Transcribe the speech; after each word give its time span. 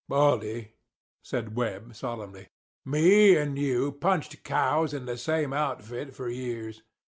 "Baldy," 0.09 0.71
said 1.21 1.55
Webb, 1.55 1.95
solemnly, 1.95 2.47
"me 2.83 3.35
and 3.37 3.55
you 3.55 3.91
punched 3.91 4.43
cows 4.43 4.95
in 4.95 5.05
the 5.05 5.15
same 5.15 5.53
outfit 5.53 6.15
for 6.15 6.27
years. 6.27 6.81